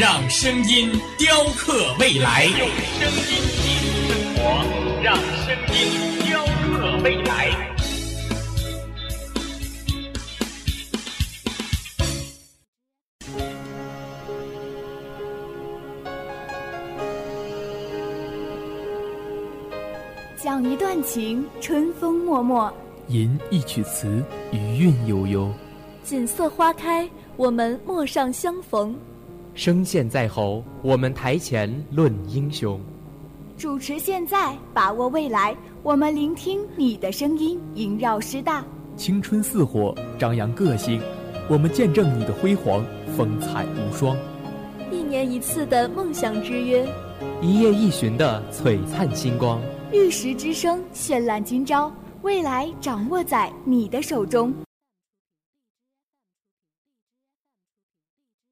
[0.00, 2.44] 让声音雕刻未来。
[2.44, 4.40] 用声音记录生活，
[5.02, 5.76] 让声音
[6.24, 7.50] 雕刻未来。
[20.40, 22.72] 讲一段情，春风脉脉；
[23.08, 24.22] 吟一曲词，
[24.52, 25.52] 余韵悠悠。
[26.04, 28.94] 锦瑟花开，我们陌上相逢；
[29.58, 32.80] 声线在喉，我们台前论英雄。
[33.56, 35.52] 主持现在，把握未来，
[35.82, 38.64] 我们聆听你的声音，萦绕师大。
[38.94, 41.02] 青春似火，张扬个性，
[41.48, 42.84] 我们见证你的辉煌，
[43.16, 44.16] 风采无双。
[44.92, 46.86] 一年一次的梦想之约，
[47.42, 49.60] 一夜一巡的璀璨星光。
[49.92, 54.54] 玉石之声，绚烂今朝，未来掌握在你的手中。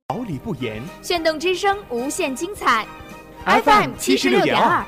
[0.09, 2.87] 好礼不言，炫动之声无限精彩
[3.45, 4.87] ，FM 七十六点二。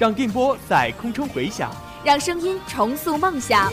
[0.00, 1.70] 让电波在空中回响，
[2.02, 3.72] 让声音重塑梦想。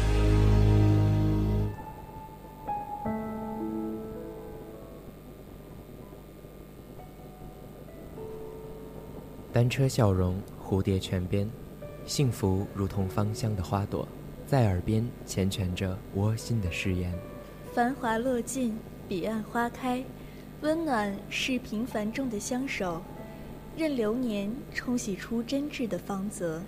[9.61, 11.47] 单车笑容，蝴蝶泉边，
[12.07, 14.07] 幸福如同芳香的花朵，
[14.47, 17.13] 在耳边缱绻着窝心的誓言。
[17.71, 18.75] 繁华落尽，
[19.07, 20.03] 彼岸花开，
[20.61, 22.99] 温暖是平凡中的相守，
[23.77, 26.59] 任流年冲洗出真挚的芳泽。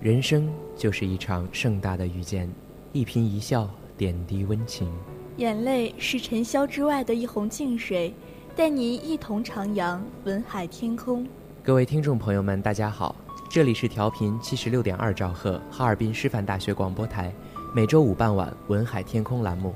[0.00, 2.50] 人生就是一场盛大的遇见，
[2.92, 4.92] 一颦一笑，点滴温情。
[5.36, 8.12] 眼泪是尘嚣之外的一泓净水，
[8.56, 11.24] 带你一同徜徉文海天空。
[11.68, 13.14] 各位听众朋友们，大家好，
[13.46, 17.30] 这里是调频七十六点二兆赫哈尔滨师范大学广播台，
[17.74, 19.74] 每周五傍晚文海天空栏目，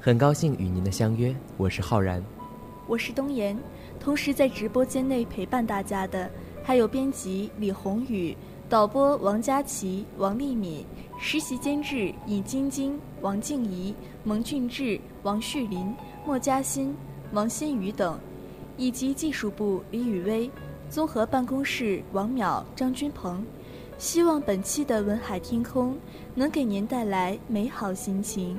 [0.00, 2.24] 很高兴与您的相约，我是浩然，
[2.86, 3.54] 我是东岩，
[4.00, 6.30] 同时在直播间内陪伴大家的
[6.62, 8.34] 还有编辑李宏宇、
[8.66, 10.82] 导播王佳琪、王丽敏、
[11.20, 15.94] 实习监制尹晶晶、王静怡、蒙俊志、王旭林、
[16.24, 16.96] 莫嘉欣、
[17.32, 18.18] 王新宇等，
[18.78, 20.50] 以及技术部李雨薇。
[20.94, 23.44] 综合办公室王淼、张军鹏，
[23.98, 25.98] 希望本期的文海天空
[26.36, 28.56] 能给您带来美好心情。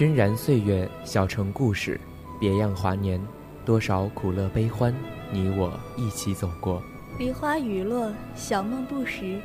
[0.00, 2.00] 熏然岁月，小城故事，
[2.40, 3.20] 别样华年，
[3.66, 4.94] 多少苦乐悲欢，
[5.30, 6.82] 你我一起走过。
[7.18, 9.38] 梨花雨落，小梦不识，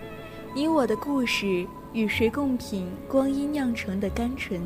[0.54, 4.62] 你我的故事，与谁共品光阴酿成的甘醇？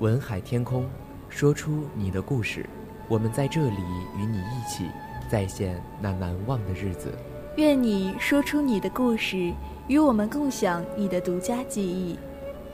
[0.00, 0.84] 文海天空，
[1.30, 2.68] 说出你的故事，
[3.08, 3.80] 我们在这里
[4.18, 4.84] 与你一起
[5.26, 7.10] 再现那难忘的日子。
[7.56, 9.54] 愿你说出你的故事，
[9.88, 12.18] 与我们共享你的独家记忆。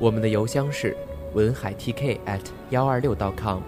[0.01, 0.97] 我们的邮箱是
[1.35, 3.63] 文海 TK at 幺二六 .com，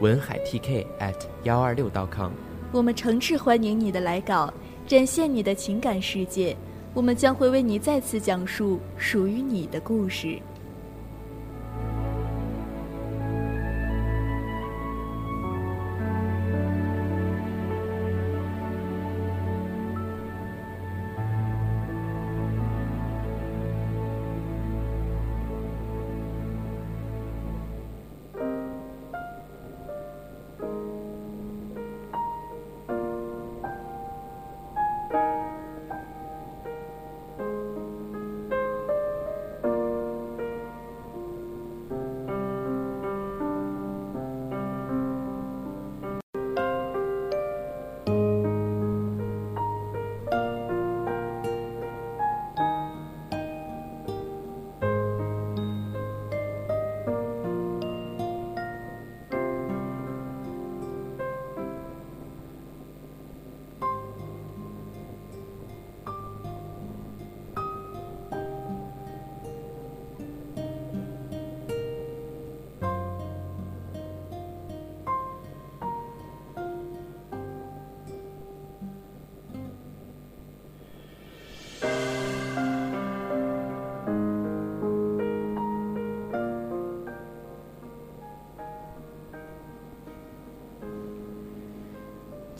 [0.00, 2.32] 文海 TK at 幺二六 .com。
[2.72, 4.52] 我们诚挚欢迎你的来稿，
[4.86, 6.56] 展现你的情感世界。
[6.94, 10.38] 我们将会为你再次讲述属于你的故事。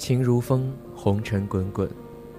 [0.01, 1.87] 情如风，红尘滚滚，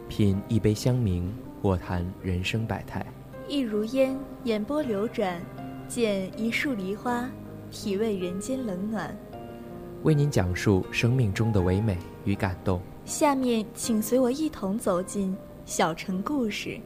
[0.10, 1.32] 品一杯香茗，
[1.62, 3.06] 我谈人生百态。
[3.48, 5.40] 意如烟，眼波流转，
[5.88, 7.30] 见一树梨花，
[7.70, 9.16] 体味人间冷暖。
[10.02, 12.82] 为您讲述生命中的唯美与感动。
[13.06, 16.80] 下面，请随我一同走进小城故事。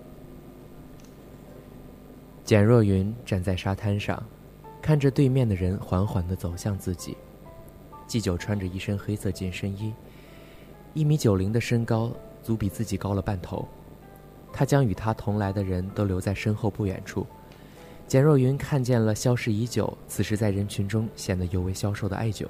[2.43, 4.21] 简若云站在沙滩上，
[4.81, 7.15] 看着对面的人缓缓地走向自己。
[8.05, 9.91] 季九穿着一身黑色紧身衣，
[10.95, 12.09] 一米九零的身高，
[12.41, 13.67] 足比自己高了半头。
[14.53, 17.27] 他将与他同来的人都留在身后不远处。
[18.07, 22.49] 简若云看见了消失已久，此时在人群中显得尤为消瘦的艾九，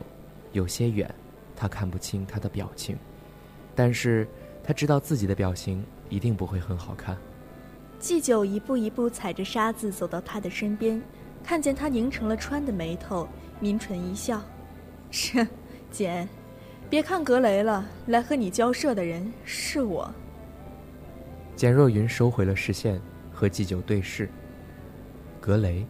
[0.52, 1.12] 有些远，
[1.56, 2.96] 他看不清他的表情，
[3.74, 4.28] 但是
[4.64, 7.18] 他知道自己的表情一定不会很好看。
[7.98, 11.02] 季九一步一步踩着沙子走到他的身边，
[11.44, 13.28] 看见他拧成了川的眉头，
[13.60, 14.40] 抿唇一笑
[15.10, 15.48] ：“是，
[15.90, 16.30] 简，
[16.96, 20.10] 别看格雷了，来和你交涉的人是我。”
[21.54, 23.02] 简若云收回了视线，
[23.34, 24.30] 和季九对视。
[25.42, 25.86] 格雷，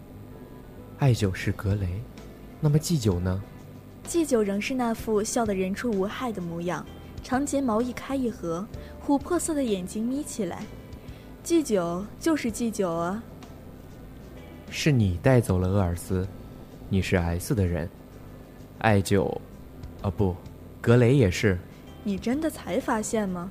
[0.97, 2.01] 艾九是格雷，
[2.59, 3.39] 那么季九呢？
[4.03, 6.83] 季九仍是那副笑得人畜无害的模样，
[7.21, 8.67] 长睫毛一开一合，
[9.05, 10.63] 琥珀色的眼睛眯起来。
[11.43, 13.21] 季九就是季九啊。
[14.71, 16.27] 是你带走了厄尔斯，
[16.89, 17.87] 你是 S 的人，
[18.79, 19.39] 艾九，
[20.01, 20.35] 啊不，
[20.85, 21.57] 格雷也是。
[22.03, 23.49] 你真的才发现吗？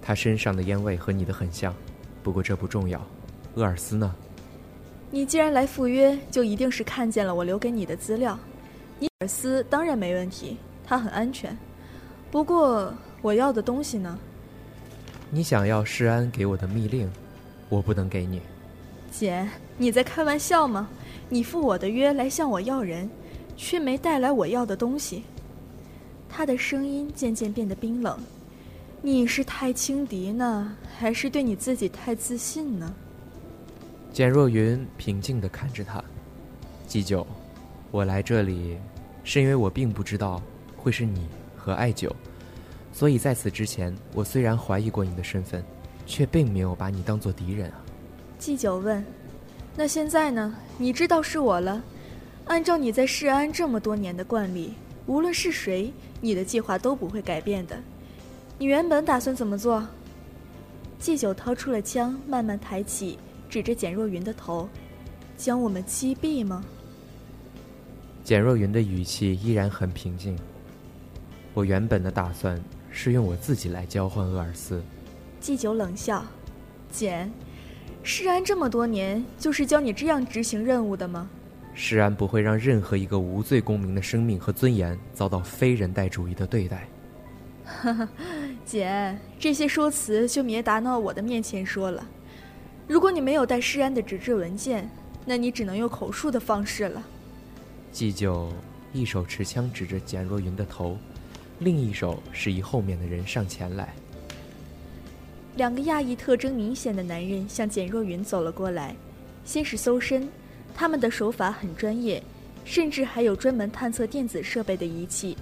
[0.00, 1.74] 他身上的烟味和你的很像，
[2.22, 2.98] 不过这不重要。
[3.56, 4.14] 厄尔斯呢？
[5.10, 8.38] 你既然来赴约，就一定是看见了我留给你的资料。
[8.98, 11.54] 尼尔斯当然没问题，他很安全。
[12.30, 12.90] 不过
[13.20, 14.18] 我要的东西呢？
[15.28, 17.10] 你想要施安给我的密令，
[17.68, 18.40] 我不能给你。
[19.10, 19.46] 姐，
[19.76, 20.88] 你在开玩笑吗？
[21.28, 23.10] 你赴我的约来向我要人，
[23.54, 25.24] 却没带来我要的东西。
[26.30, 28.18] 他的声音渐渐变得冰冷。
[29.02, 32.94] 你是太轻敌呢，还是对你自己太自信呢？
[34.12, 36.02] 简若云平静地看着他，
[36.86, 37.26] 季九，
[37.90, 38.76] 我来这里，
[39.24, 40.42] 是因为我并不知道
[40.76, 42.14] 会是你和艾九，
[42.92, 45.64] 所以在此之前，我虽然怀疑过你的身份，
[46.06, 47.82] 却并没有把你当做敌人啊。
[48.38, 49.04] 季九问
[49.76, 50.54] ：“那现在呢？
[50.76, 51.82] 你知道是我了。
[52.46, 54.74] 按照你在世安这么多年的惯例，
[55.06, 57.76] 无论是谁，你的计划都不会改变的。
[58.58, 59.86] 你原本打算怎么做？”
[61.00, 64.68] 季九掏出了枪，慢慢抬起，指着简若云的头
[65.36, 66.62] ：“将我们击毙吗？”
[68.22, 70.38] 简若云的语气依然很平静。
[71.54, 74.82] 我原本的打算是用我自己来交换厄尔斯。
[75.40, 76.22] 季九冷笑
[76.92, 77.32] ：“简，
[78.02, 81.28] 世安这么多年，就是教你这样执行任务的吗？”
[81.74, 86.86] 世安不会让任何一个无罪公民的生命和尊严遭到非人道主义的对待。
[87.64, 88.08] 哈哈，
[88.64, 92.06] 姐，这些说辞就别打到我的面前说了。
[92.88, 94.90] 如果你没有带施安的纸质文件，
[95.24, 97.02] 那你只能用口述的方式了。
[97.92, 98.52] 季九
[98.92, 100.98] 一手持枪指着简若云的头，
[101.60, 103.94] 另一手示意后面的人上前来。
[105.56, 108.96] 两个亚裔特征明显的男人向简若云走了过来，
[109.44, 110.28] 先是搜身，
[110.80, 112.22] 他们的手法很专业，
[112.64, 115.36] 甚至还有专门探测电子设备的仪器。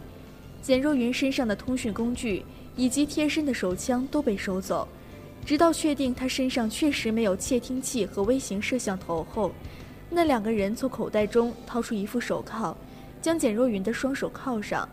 [0.61, 4.88] 简若云身上的通讯工具以及贴身的手枪都被收走，
[5.47, 9.52] 直到确定他身上确实没有窃听器和微型摄像头后，
[10.11, 12.76] 那两个人从口袋中掏出一副手铐，
[13.23, 14.88] 将简若云的双手铐上，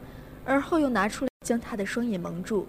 [0.46, 2.68] 而后又拿出来将他的双眼蒙住。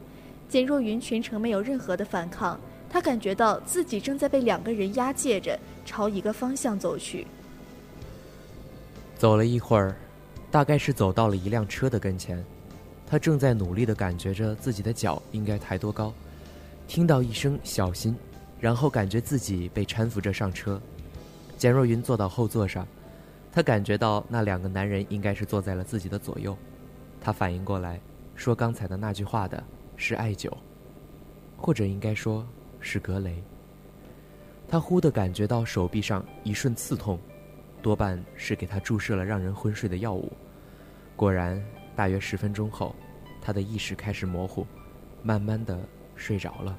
[0.49, 7.27] 简若云全程没有任何的反抗，他感觉到自己正在被两个人押解着朝一个方向走去。
[9.17, 9.97] 走了一会儿，
[10.51, 12.45] 大概是走到了一辆车的跟前，
[13.07, 16.13] 他正在努力地感觉着自己的脚应该抬多高，
[16.87, 18.17] 听到一声“小心”，
[18.61, 20.81] 然后感觉自己被搀扶着上车。
[21.57, 22.87] 简若云坐到后座上，
[23.51, 26.57] 他感觉到那两个男人应该是坐在了自己的左右，
[27.21, 27.99] 他反应过来，
[28.35, 29.63] 说刚才的那句话的。
[29.99, 30.53] 是艾灸，
[31.57, 32.47] 或者应该说，
[32.81, 33.43] 是格雷。
[34.69, 37.19] 他忽地感觉到手臂上一瞬刺痛，
[37.87, 40.33] 多半是给他注射了让人昏睡的药物。
[41.15, 41.63] 果然，
[41.95, 42.93] 大约十分钟后，
[43.41, 44.67] 他的意识开始模糊，
[45.23, 45.79] 慢慢的
[46.17, 46.77] 睡着了。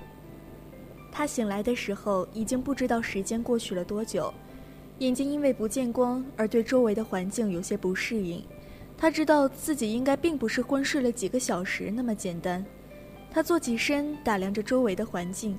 [1.09, 4.33] 他醒来的时候，已经不知道时间过去了多久，
[4.99, 8.43] 眼睛因为不见光而对周围的环境有些不适应。
[8.97, 12.65] 他知道自己应该并不是昏睡了几个小时那么简单。
[13.31, 15.57] 他坐起身，打量着周围的环境，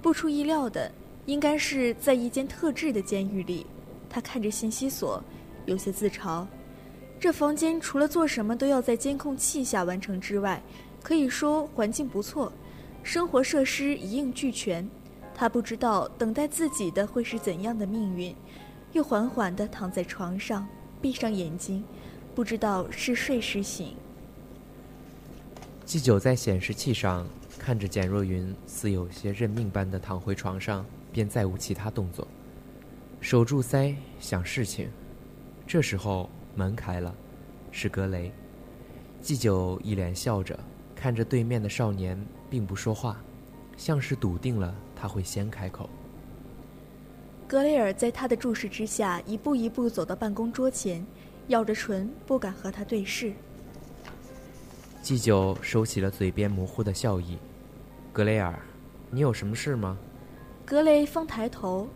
[0.00, 0.88] 不出意料的，
[1.26, 3.66] 应该是在一间特制的监狱里。
[4.14, 5.20] 他看着信息锁，
[5.66, 6.46] 有些自嘲。
[7.18, 10.62] 这房间除了做什么都要在监控器下完成之外，
[11.02, 12.52] 可以说环境不错，
[13.02, 14.88] 生活设施一应俱全。
[15.34, 18.32] 他不知道等待自己的会是怎样的命运，
[18.92, 20.64] 又缓缓地躺在床上，
[21.02, 21.82] 闭上眼睛，
[22.36, 23.96] 不知道是睡是醒。
[25.84, 27.26] 季九在显示器上
[27.58, 32.28] 看着简若云，似有些认命般的躺回床上，便再无其他动作，
[33.24, 34.86] 守住腮想事情。
[35.66, 37.14] 这时候门开了，
[37.72, 38.30] 是格雷。
[39.22, 40.60] 季九一脸笑着
[40.94, 43.18] 看着对面的少年，并不说话，
[43.78, 45.88] 像是笃定了他会先开口。
[47.48, 51.02] 格雷尔在他的注视之下，一步一步走到办公桌前，
[51.48, 53.32] 咬着唇，不敢和他对视。
[55.00, 57.38] 季九收起了嘴边模糊的笑意，
[58.12, 58.54] 格雷尔，
[59.08, 59.96] 你有什么事吗？
[60.66, 61.88] 格雷方抬头，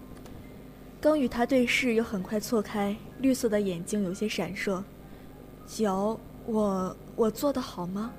[1.00, 4.82] 刚与他对视，又很快错开，绿色的眼睛有些闪烁。
[5.64, 8.12] 九，我我做的好吗？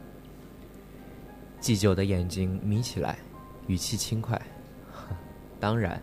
[1.59, 3.19] 季九的眼睛眯起来，
[3.67, 4.41] 语气轻快。
[5.59, 6.01] 当然，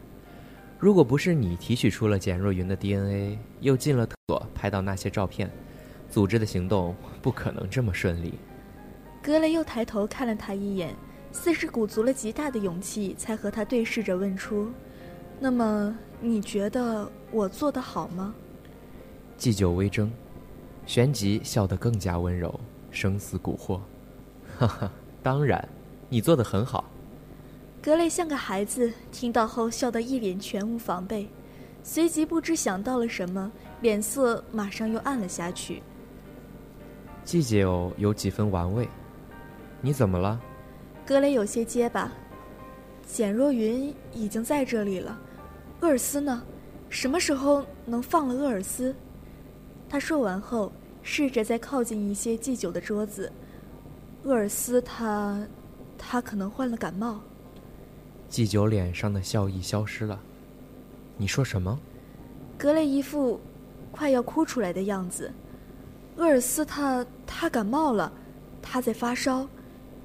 [0.78, 5.50] 如果不是你提取出了简若云的 DNA，又进了厕所拍到那些照片，
[6.10, 8.34] 组织的行动不可能这么顺利。
[9.22, 10.94] 格雷又抬头看了他一眼，
[11.32, 14.70] 似是鼓足了极大的勇气，才和他对视着问出
[15.38, 18.34] ：“那么你觉得我做得好吗？”
[19.36, 20.10] 季酒微怔，
[20.86, 22.58] 旋即笑得更加温柔，
[22.90, 23.80] 声似蛊惑
[24.58, 24.90] ：“哈哈，
[25.22, 25.68] 当然，
[26.08, 26.84] 你做得很好。”
[27.82, 31.28] 格雷像个孩子，听到后笑得一脸全无防备，
[31.82, 35.82] 随即不知想到了什么，脸色马上又暗了下去。
[37.24, 38.88] 季酒有几分玩味。
[39.82, 40.40] 你怎么了？
[41.04, 42.10] 格雷有些结巴。
[43.06, 45.16] 简若云已经在这里了，
[45.80, 46.42] 厄尔斯呢？
[46.88, 48.94] 什么时候能放了厄尔斯？
[49.88, 53.30] 他说完后，试着再靠近一些祭酒的桌子。
[54.24, 55.46] 厄尔斯他，
[55.98, 57.20] 他可能患了感冒。
[58.28, 60.18] 祭酒脸上的笑意消失了。
[61.16, 61.78] 你说什么？
[62.58, 63.38] 格雷一副
[63.92, 65.30] 快要哭出来的样子。
[66.16, 68.10] 厄尔斯他他感冒了，
[68.62, 69.46] 他在发烧。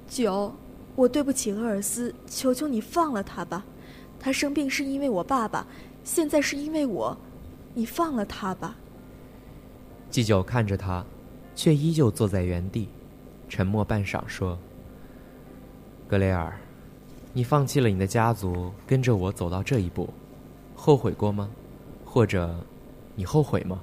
[0.06, 0.54] 九，
[0.94, 3.64] 我对不起厄尔斯，求求你放了他吧。
[4.22, 5.66] 他生病是因为我爸爸，
[6.04, 7.16] 现在是因为我，
[7.74, 8.76] 你放了他吧。
[10.08, 11.04] 季九看着他，
[11.56, 12.88] 却依旧坐在原地，
[13.48, 14.56] 沉默半晌，说
[16.06, 16.56] ：“格雷尔，
[17.32, 20.08] 你放弃了你的家族，跟着我走到这一步，
[20.76, 21.50] 后悔过吗？
[22.04, 22.54] 或者，
[23.16, 23.80] 你后悔吗？”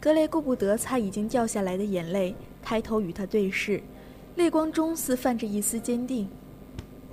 [0.00, 3.82] 格雷顾不得擦已经掉下来的眼泪，抬头与他对视。
[4.36, 6.28] 泪光中似泛着一丝坚定。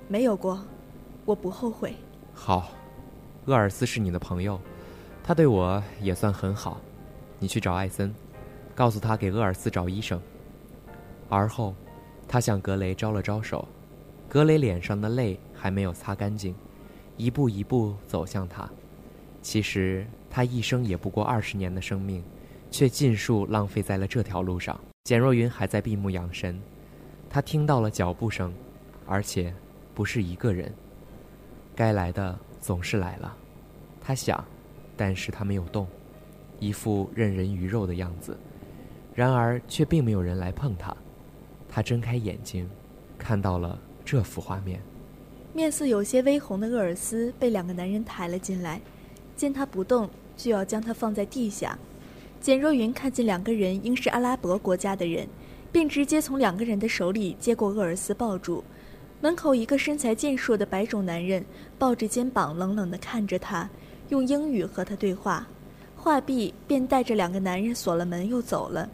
[0.06, 0.64] 没有过，
[1.24, 1.94] 我不后悔。
[2.40, 2.68] 好，
[3.46, 4.58] 厄尔斯是你的朋友，
[5.24, 6.80] 他对我也算很好。
[7.40, 8.14] 你去找艾森，
[8.76, 10.18] 告诉他给厄尔斯找医生。
[11.28, 11.74] 而后，
[12.26, 13.68] 他向格雷招了招手。
[14.28, 16.54] 格雷脸上的泪还没有擦干净，
[17.18, 18.66] 一步一步走向他。
[19.42, 22.24] 其实他一生也不过二十年的生命，
[22.70, 24.78] 却尽数浪费在了这条路上。
[25.04, 26.58] 简若云还在闭目养神。
[27.28, 28.54] 他听到了脚步声，
[29.06, 29.52] 而且
[29.92, 30.72] 不是一个人。
[31.78, 33.32] 该来的总是来了，
[34.00, 34.44] 他想，
[34.96, 35.86] 但是他没有动，
[36.58, 38.36] 一副任人鱼肉的样子。
[39.14, 40.92] 然而却并没有人来碰他。
[41.68, 42.68] 他睁开眼睛，
[43.16, 44.80] 看到了这幅画面。
[45.54, 48.80] 面色有些微红的厄尔斯被两个男人抬了进来，
[49.36, 51.78] 见他不动，就要将他放在地下。
[52.40, 55.28] 简若云看见两个人应是阿拉伯国家的人，
[55.70, 58.64] 便直接从两个人的手里接过厄尔斯抱住。
[59.20, 61.44] 门口一个身材健硕的白种男人
[61.76, 63.68] 抱着肩膀，冷冷地看着他，
[64.10, 65.44] 用英语和他对话。
[65.96, 68.88] 话毕，便带着两个男人锁了门，又走了。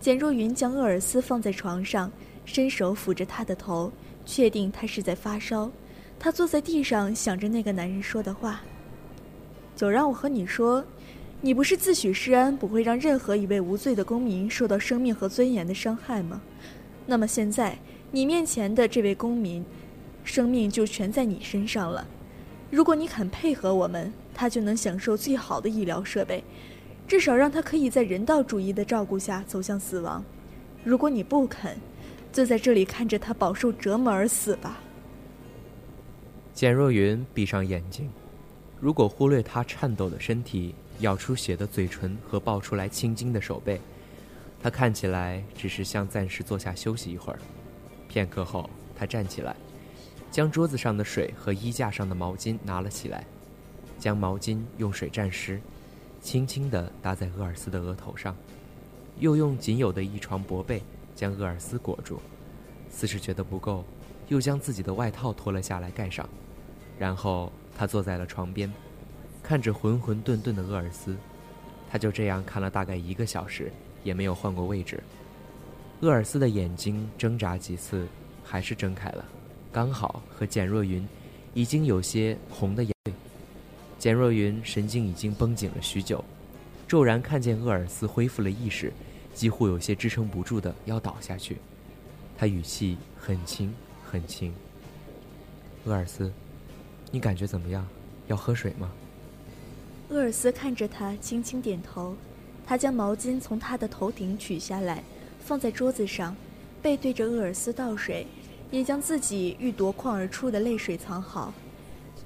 [0.00, 2.10] 简若云将厄尔斯放在床上，
[2.44, 3.90] 伸手抚着他的头，
[4.24, 5.68] 确定他是在发烧。
[6.16, 8.60] 他坐在地上，想着那个男人说的话。
[9.74, 10.82] 就让我和你说，
[11.40, 16.40] 你不是自诩施安不会让任何一位无罪的公民受到生命和尊严的伤害吗？
[17.04, 17.76] 那么现在，
[18.10, 19.64] 你面前的这位公民，
[20.24, 22.06] 生命就全在你身上了。
[22.70, 26.42] 如果你肯配合我们，他就能享受最好的医疗设备。
[27.08, 30.24] 至少让他可以在人道主义的照顾下走向死亡。
[30.82, 31.76] 如果你不肯，
[32.32, 34.80] 就在这里看着他饱受折磨而死吧。
[36.52, 38.10] 简若云闭上眼睛，
[38.80, 43.80] 如果忽略他颤抖的身体、咬出血的嘴唇和爆出来青筋的手背，
[44.60, 47.38] 他看起来只是想暂时坐下休息一会儿。
[48.16, 49.54] 片刻后，他站起来，
[50.30, 53.22] 将桌子上的水和衣架上的毛巾拿了起来，
[53.98, 55.60] 将毛巾用水蘸湿。
[56.22, 58.34] 轻轻地搭在厄尔斯的额头上，
[59.18, 60.82] 又用仅有的一床薄被
[61.14, 62.18] 将厄尔斯裹住，
[62.88, 63.84] 似是觉得不够，
[64.28, 66.26] 又将自己的外套脱了下来盖上，
[66.98, 68.72] 然后他坐在了床边，
[69.42, 71.14] 看着浑浑沌沌的厄尔斯，
[71.90, 73.70] 他就这样看了大概一个小时，
[74.02, 75.02] 也没有换过位置。
[76.00, 78.06] 厄尔斯的眼睛挣扎几次，
[78.44, 79.24] 还是睁开了，
[79.72, 81.06] 刚好和简若云
[81.54, 82.92] 已经有些红的眼。
[83.98, 86.22] 简若云神经已经绷紧了许久，
[86.86, 88.92] 骤然看见厄尔斯恢复了意识，
[89.32, 91.56] 几乎有些支撑不住的要倒下去。
[92.36, 93.72] 他语气很轻
[94.04, 94.54] 很轻
[95.84, 96.30] ：“厄尔斯，
[97.10, 97.86] 你感觉怎么样？
[98.26, 98.92] 要喝水吗？”
[100.10, 102.14] 厄尔斯看着他，轻轻点头。
[102.66, 105.02] 他将毛巾从他的头顶取下来，
[105.46, 106.34] 放在桌子上，
[106.82, 108.26] 背对着厄尔斯倒水，
[108.72, 111.54] 也将自己欲夺眶而出的泪水藏好。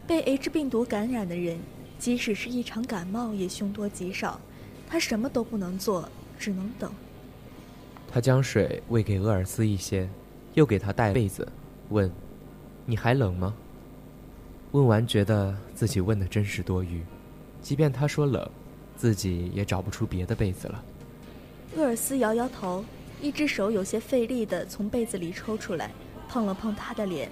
[0.06, 1.60] 被 H 病毒感染的人，
[1.98, 4.40] 即使是一场感冒也凶多吉少。
[4.88, 6.90] 他什么都不能做，只能等。
[8.10, 10.08] 他将水喂给厄尔斯一些，
[10.54, 11.46] 又给他带被子，
[11.90, 12.10] 问
[12.86, 13.54] ：“你还冷吗？”
[14.72, 17.02] 问完，觉得自己问的真是多余。
[17.60, 18.50] 即便他说冷，
[18.96, 20.82] 自己也找不出别的被子了。
[21.76, 22.84] 厄尔斯摇摇头，
[23.20, 25.90] 一只手有些费力地从被子里抽出来，
[26.28, 27.28] 碰了碰他的脸。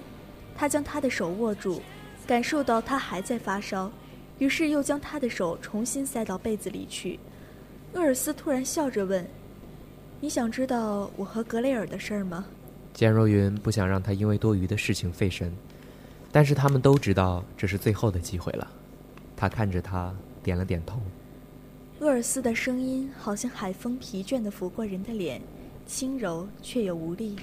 [0.55, 1.81] 他将他的手握住。
[2.27, 3.91] 感受到他还在发烧，
[4.37, 7.19] 于是又将他的手重新塞到被子里去。
[7.93, 9.27] 厄尔斯突然笑着问
[10.21, 12.45] ：“你想知道我和格雷尔的事儿吗？”
[12.93, 15.51] 简若云不想让他因为多余的事情费神，
[16.31, 18.67] 但是他们都知道这是最后的机会了。
[19.35, 21.01] 他看着他，点了点头。
[22.01, 25.41] 厄尔斯的声音好像海风疲倦地拂过人的脸，
[25.89, 27.35] 轻柔却又无力。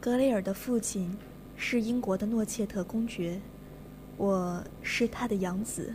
[0.00, 1.16] 格雷尔的父亲
[1.54, 3.40] 是英国的诺切特公爵。
[4.16, 5.94] 我是他的养子。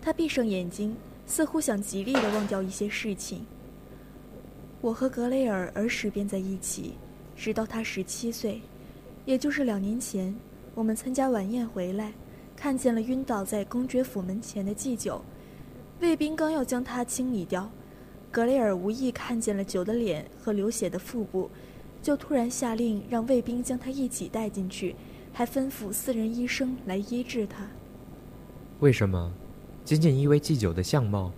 [0.00, 3.44] 他闭上眼睛，似乎想极力的忘掉一些事情。
[4.80, 6.94] 我和格雷尔儿时便在一起，
[7.36, 8.62] 直到他十七岁，
[9.26, 10.34] 也就是两年前，
[10.74, 12.10] 我们参加晚宴回来，
[12.56, 15.22] 看见了晕倒在公爵府门前的祭酒。
[16.00, 17.70] 卫兵刚要将他清理掉，
[18.32, 21.48] 格雷尔无意看见了酒的脸和流血的腹部，
[22.02, 24.96] 就突然下令让卫兵将他一起带进去。
[25.34, 27.66] 还吩咐私人医生来医治他。
[28.80, 29.32] 为什么？
[29.82, 31.32] 仅仅因为祭酒的相貌？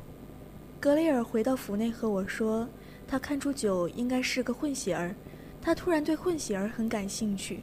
[0.80, 2.68] 格雷尔回到府内和我说，
[3.06, 5.14] 他看出酒应该是个混血儿，
[5.62, 7.60] 他突然对混血儿很感兴趣，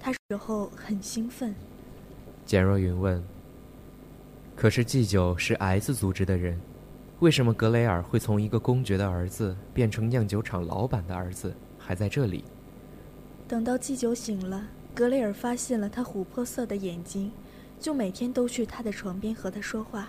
[0.00, 1.54] 他时候很兴奋。
[2.46, 3.22] 简若云问
[4.56, 6.58] ：“可是祭酒是 S 组织的人，
[7.20, 12.44] 为什么格雷尔会从一个公爵的儿子变成酿酒厂老板的儿子，还在这里？”
[13.48, 14.68] 等到祭酒醒了。
[14.94, 17.30] 格雷尔发现了他琥珀色的眼睛，
[17.78, 20.08] 就每天都去他的床边和他说话。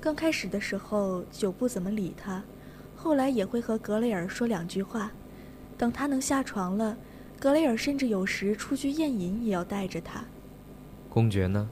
[0.00, 2.42] 刚开始的时候，酒不怎么理他，
[2.96, 5.12] 后来也会和格雷尔说两句话。
[5.78, 6.96] 等他能下床了，
[7.38, 10.24] 格雷尔甚至有时出去宴饮也要带着他。
[11.08, 11.70] 公爵呢？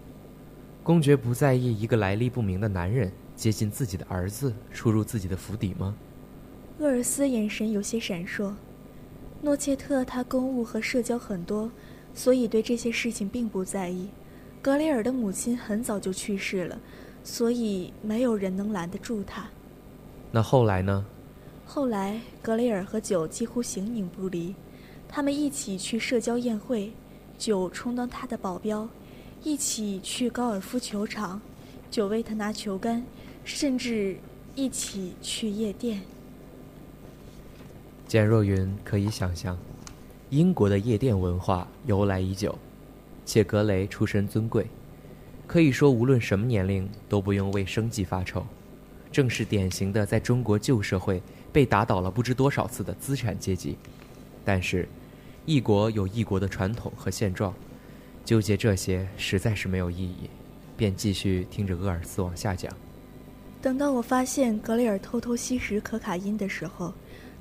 [0.85, 5.95] 公爵不在意一个来历不明的男人接近自己的儿子，出入自己的府邸吗？
[6.81, 8.53] 厄尔斯眼神有些闪烁。
[9.41, 11.71] 诺切特他公务和社交很多。
[12.15, 14.09] 所以对这些事情并不在意，
[14.61, 16.77] 格雷尔的母亲很早就去世了，
[17.23, 19.49] 所以没有人能拦得住他。
[20.33, 21.07] 那后来呢？
[21.65, 24.53] 后来，格雷尔和酒几乎形影不离，
[25.07, 26.93] 他们一起去社交宴会，
[27.37, 28.89] 酒充当他的保镖，
[29.45, 31.41] 一起去高尔夫球场，
[31.89, 33.05] 酒为他拿球杆，
[33.49, 34.15] 甚至
[34.55, 36.03] 一起去夜店。
[38.07, 39.59] 简若云可以想象，
[40.29, 42.57] 英国的夜店文化由来已久，
[43.25, 44.67] 且格雷出身尊贵，
[45.47, 48.47] 可以说无论什么年龄都不用为生计发愁，
[49.11, 53.79] 正是典型的在中国旧社会被打倒了不知多少次的资产阶级。
[54.45, 54.87] 但是，
[55.47, 57.55] 一国有异国的传统和现状，
[58.27, 60.29] 纠结这些实在是没有意义，
[60.77, 62.71] 便继续听着厄尔斯往下讲。
[63.61, 66.93] 等到我发现格雷尔偷偷吸食可卡因的时候，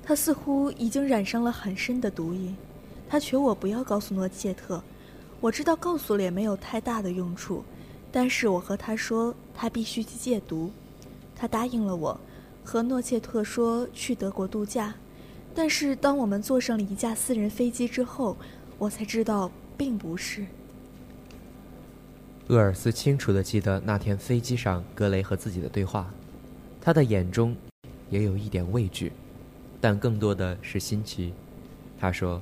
[0.04, 2.56] 他似乎已经染上了很深的毒瘾。
[3.08, 4.82] 他求我不要告诉诺切特，
[5.40, 7.64] 我知道告诉了也没有太大的用处，
[8.12, 10.72] 但是我和他说他必须去戒毒。
[11.36, 12.20] 他答应了我，
[12.64, 14.94] 和诺切特说去德国度假。
[15.54, 18.36] 但是当我们坐上了一架私人飞机之后，
[18.80, 20.46] 我才知道并不是。
[22.50, 26.10] 厄尔斯清楚地记得那天飞机上格雷和自己的对话，
[26.80, 27.54] 他的眼中
[28.10, 29.12] 也有一点畏惧，
[29.82, 31.34] 但更多的是新奇。
[32.00, 32.42] 他说：“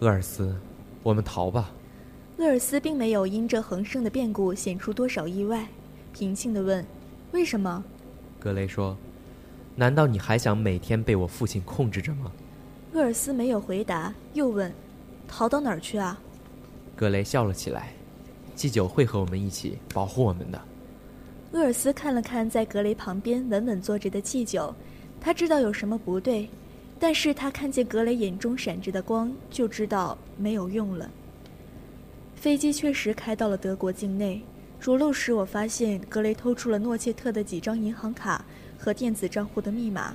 [0.00, 0.54] 厄尔斯，
[1.02, 1.72] 我们逃吧。”
[2.36, 5.66] 厄尔斯并没有因这恒生的变故显出多少意外，
[6.12, 6.84] 平静地问
[7.32, 7.82] ：“为什么？”
[8.38, 8.94] 格雷说
[9.76, 12.30] ：“难道你还想每天被我父亲控制着吗？”
[12.92, 14.70] 厄尔斯没有回答，又问
[15.26, 16.20] ：“逃到哪儿去啊？”
[16.94, 17.94] 格雷笑了起来
[18.54, 20.60] ：“祭酒会和我们一起保护我们的。”
[21.52, 24.74] 厄尔斯看了看在格雷旁边稳稳坐着的祭酒，
[25.20, 26.48] 他知道有什么不对，
[26.98, 31.08] 但是他看见格雷眼中闪着的光，就知道没有用了。
[32.34, 34.42] 飞机确实开到了德国境内。
[34.80, 38.44] 着陆时，我发现格雷偷出了诺切特的几张银行卡
[38.76, 40.14] 和电子账户的密码。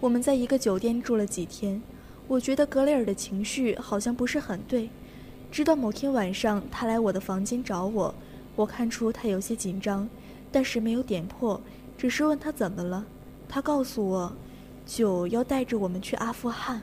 [0.00, 1.80] 我们在一个酒店住了几天，
[2.26, 4.88] 我觉得格雷尔的情绪好像不是很对。
[5.52, 8.14] 直到某天晚上，他来我的房间找我，
[8.56, 10.08] 我看出他有些紧张，
[10.50, 11.60] 但是没有点破，
[11.98, 13.04] 只是问他怎么了。
[13.50, 14.32] 他告诉我，
[14.86, 16.80] 酒要带着我们去阿富汗。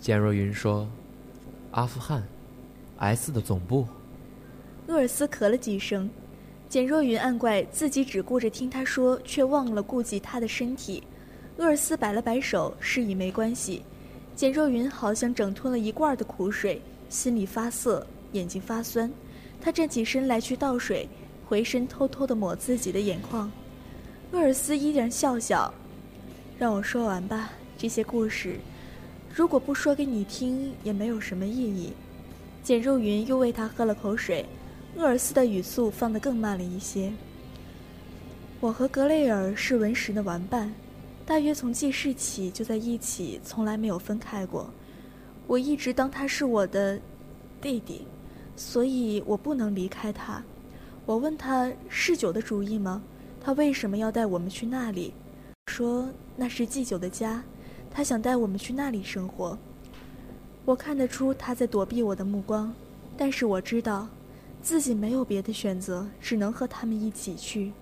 [0.00, 0.88] 简若云说
[1.70, 2.24] ：“阿富汗
[2.98, 3.86] ，S 的总部。”
[4.88, 6.10] 厄尔斯咳了几声，
[6.68, 11.04] 简若云暗怪自己只顾着听他说，却忘了顾及他的身体。
[11.58, 13.84] 厄尔斯摆了摆手，示意没关系。
[14.34, 19.12] 简若云好像整吞了一罐的苦水，心里发涩，眼睛发酸。
[19.60, 21.06] 他站起身来去倒水，
[21.46, 23.52] 回身偷偷地抹自己的眼眶。
[24.30, 25.72] 厄尔斯依然笑笑，
[26.58, 27.50] 让我说完吧。
[27.76, 28.56] 这些故事，
[29.30, 31.92] 如果不说给你听，也没有什么意义。
[32.62, 34.46] 简若云又为他喝了口水。
[34.96, 37.12] 厄尔斯的语速放得更慢了一些。
[38.58, 40.72] 我和格雷尔是文石的玩伴，
[41.26, 44.70] 大约从记事起就在一起，从来没有分开过。
[45.46, 47.00] 我一直当他是我的
[47.60, 48.06] 弟弟，
[48.56, 50.42] 所以我不能离开他。
[51.04, 53.02] 我问他是酒的主意吗？
[53.40, 55.12] 他为什么要带我们去那里？
[55.66, 57.42] 说那是祭酒的家，
[57.90, 59.58] 他想带我们去那里生活。
[60.64, 62.72] 我看得出他在躲避我的目光，
[63.16, 64.08] 但是我知道。
[64.62, 67.72] 自己没有别的选择，只能和他们一起去，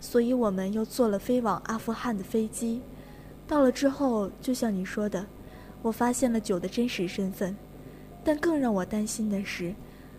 [0.00, 2.80] 所以我们又坐了飞往阿富汗的飞机。
[3.46, 5.24] 到了之后，就像你说的，
[5.82, 7.56] 我发现了酒的真实身份，
[8.24, 9.74] 但更让我担心的是，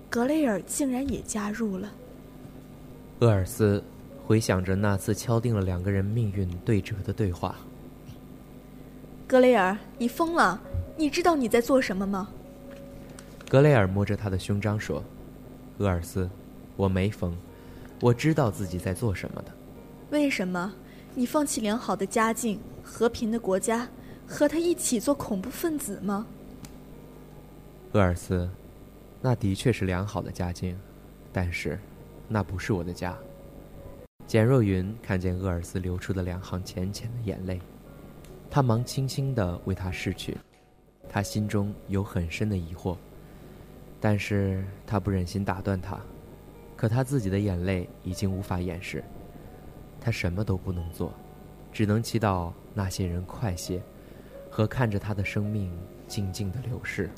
[0.10, 1.92] 格雷尔竟然也加入了。
[3.20, 3.84] 厄尔斯
[4.26, 7.56] 回想着那次敲定了两个人命运对折的对话。
[9.28, 10.62] 格雷尔，你疯了！
[10.96, 12.30] 你知道你在做什么吗？
[13.50, 15.04] 格雷尔摸着他的胸章说。
[15.80, 16.30] 厄尔斯，
[16.76, 17.36] 我没疯，
[18.02, 19.52] 我知道自己在做什么的。
[20.12, 20.74] 为什么？
[21.14, 23.88] 你放弃良好的家境、和平的国家，
[24.28, 26.28] 和他一起做恐怖分子吗？
[27.94, 28.48] 厄尔斯，
[29.22, 30.78] 那的确是良好的家境，
[31.32, 31.80] 但是，
[32.28, 33.18] 那不是我的家。
[34.28, 37.62] 简若云看见厄尔斯流出的两行浅浅的眼泪，
[38.52, 40.38] 他忙轻轻地为他拭去，
[41.08, 42.98] 他心中有很深的疑惑。
[44.00, 45.98] 但是他不忍心打断他，
[46.76, 49.02] 可他自己的眼泪已经无法掩饰，
[50.02, 51.12] 他什么都不能做，
[51.72, 53.82] 只能祈祷那些人快些，
[54.58, 55.72] 和看着他的生命
[56.08, 57.12] 静静的流逝。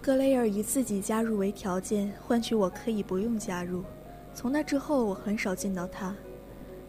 [0.00, 3.84] 格雷尔以自己加入为条件，换取我可以不用加入。
[4.32, 6.16] 从那之后，我很少见到他。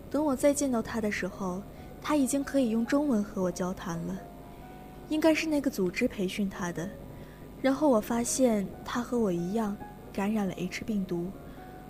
[0.09, 1.61] 等我再见到他的时候，
[2.01, 4.17] 他已经可以用中文和我交谈了，
[5.09, 6.89] 应该是那个组织培训他的。
[7.61, 9.75] 然后我发现他和我一样，
[10.13, 11.29] 感染了 H 病毒。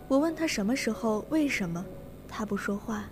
[0.08, 1.86] 我问他什么时候、为什么，
[2.28, 3.04] 他不说话，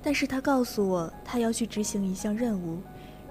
[0.00, 2.78] 但是他告诉我他要去执行一项任务，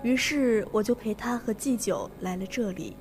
[0.03, 2.95] 于是我就陪他和祭酒来了这里。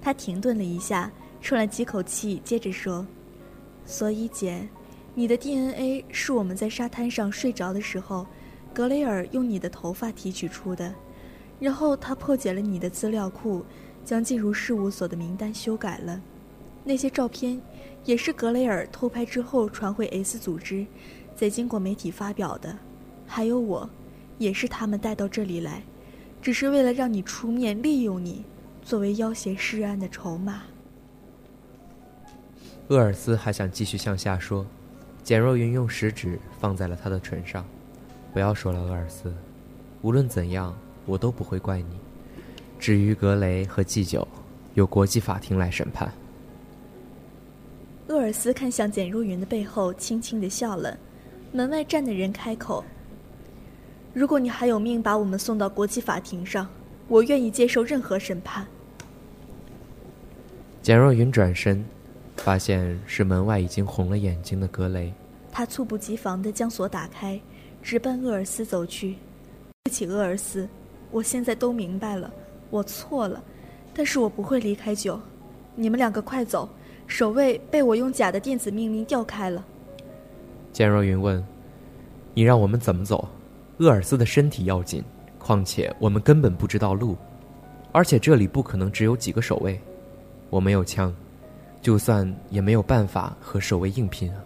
[0.00, 3.06] 他停顿了一下，喘了几口气，接着说
[3.84, 4.68] ：“所以姐，
[5.14, 8.26] 你的 DNA 是我们在沙滩上睡着的时候，
[8.72, 10.94] 格雷尔用你的头发提取出的，
[11.58, 13.64] 然后他破解了你的资料库。”
[14.06, 16.22] 将进入事务所的名单修改了，
[16.84, 17.60] 那些照片
[18.04, 20.86] 也是格雷尔偷拍之后传回 S 组织，
[21.34, 22.78] 再经过媒体发表的。
[23.26, 23.90] 还有我，
[24.38, 25.82] 也是他们带到这里来，
[26.46, 28.44] 只是为了让你出面利用你，
[28.80, 30.62] 作为要挟施安的筹码。
[32.86, 34.64] 厄尔斯还想继续向下说，
[35.24, 37.66] 简若云用食指放在了他的唇上，
[38.32, 39.34] 不要说了，厄尔斯，
[40.02, 40.72] 无论怎样，
[41.04, 41.98] 我都不会怪你。
[42.78, 44.24] 至于格雷和祭酒，
[44.74, 46.12] 由国际法庭来审判。
[48.06, 50.96] 厄尔斯看向简若云的背后，轻轻的笑了。
[51.50, 52.84] 门外站的人开口
[54.16, 56.66] ：“如果你还有命把我们送到国际法庭上，
[57.06, 58.66] 我愿意接受任何审判。”
[60.80, 61.84] 简若云转身，
[62.38, 65.12] 发现是门外已经红了眼睛的格雷。
[65.52, 67.38] 他猝不及防的将锁打开，
[67.82, 69.16] 直奔厄尔斯走去。
[69.84, 70.66] “对不起，厄尔斯，
[71.10, 72.32] 我现在都明白了。”
[72.70, 73.44] 我错了，
[73.92, 75.20] 但是我不会离开酒。
[75.74, 76.66] 你们两个快走，
[77.06, 79.62] 守卫被我用假的电子命令调开了。
[80.72, 81.44] 简若云问
[82.32, 83.28] ：“你让我们怎么走？
[83.78, 85.04] 厄尔斯的身体要紧，
[85.38, 87.16] 况且我们根本不知道路，
[87.92, 89.78] 而且这里不可能只有几个守卫。
[90.48, 91.14] 我没有枪，
[91.82, 94.42] 就算也没有办法和守卫硬拼啊。”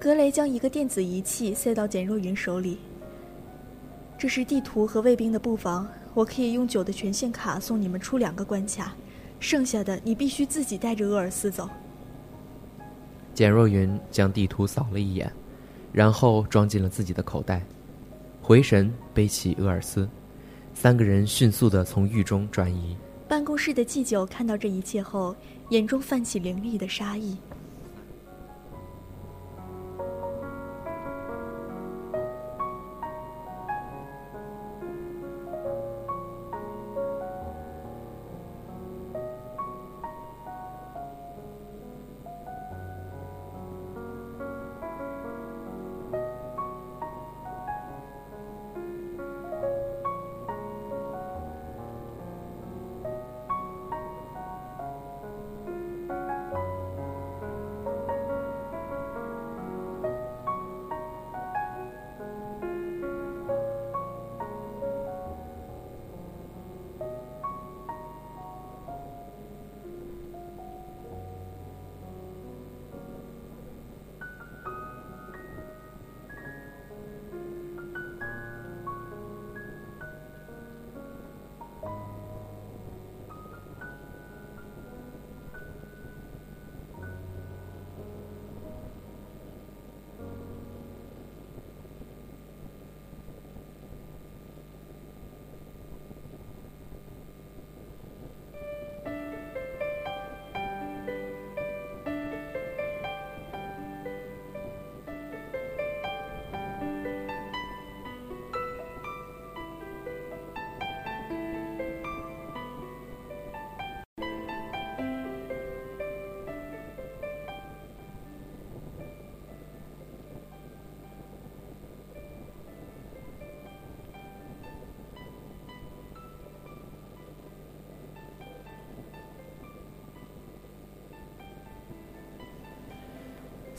[0.00, 2.78] 格雷将一个电子仪器塞到简若云手里。
[4.18, 5.86] 这是地图和卫兵的布防。
[6.12, 8.94] 我可以用九的权限卡送你们出两个关卡，
[9.40, 11.68] 剩下的你必须自己带着厄尔斯走。
[13.34, 15.32] 简若云将地图扫了一眼，
[15.92, 17.64] 然后装进了自己的口袋，
[18.46, 20.06] 回神背起厄尔斯，
[20.74, 22.94] 三个人迅速的从狱中转移。
[23.26, 25.34] 办公室的祭酒看到这一切后，
[25.70, 27.38] 眼中泛起凌厉的杀意。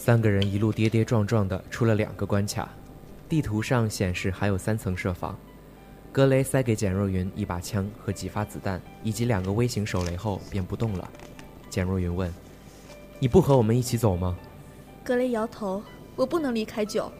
[0.05, 2.69] 三个人一路跌跌撞撞的出了两个关卡，
[3.27, 5.35] 地图上显示还有三层设防。
[6.11, 11.09] 格雷塞给简若云一把枪和几发子弹，以及两个微型手雷后便不动了。
[11.71, 12.31] 简若云问
[13.17, 14.37] ：“你不和我们一起走吗？”
[15.03, 15.81] 格雷摇头
[16.15, 17.11] ：“我不能离开九。”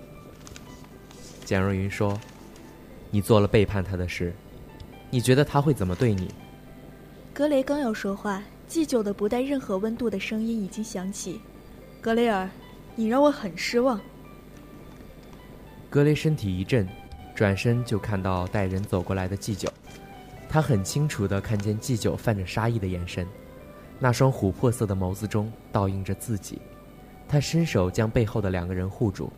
[1.43, 2.15] 简若云说
[3.09, 4.31] ：“你做了背叛他的事，
[5.09, 6.31] 你觉得他会怎么对你？”
[7.33, 11.41] 格雷刚要说话，祭酒的不带任何温度的声音已经响起
[11.99, 12.47] ：“格雷尔。”
[12.95, 13.99] 你让我很失望。
[15.89, 16.88] 格雷身体一震，
[17.36, 19.69] 转身就看到带人走过来的祭酒。
[20.47, 23.27] 他很清楚地看见祭酒泛着杀意的眼神，
[23.99, 26.62] 那双琥珀色的眸子中倒映着自己。
[27.27, 29.31] 他伸手将背后的两个人护住，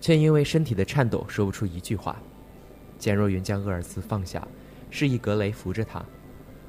[0.00, 2.20] 却因为身体的颤抖说不出一句话。
[2.98, 4.46] 简若云将厄尔斯放下，
[4.90, 6.04] 示意格雷扶着他。